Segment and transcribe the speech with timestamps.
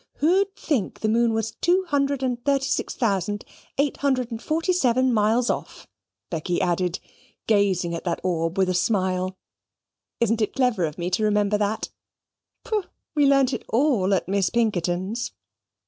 [0.15, 3.45] Who'd think the moon was two hundred and thirty six thousand
[3.77, 5.85] eight hundred and forty seven miles off?"
[6.31, 6.97] Becky added,
[7.45, 9.35] gazing at that orb with a smile.
[10.19, 11.89] "Isn't it clever of me to remember that?
[12.65, 12.85] Pooh!
[13.13, 15.33] we learned it all at Miss Pinkerton's!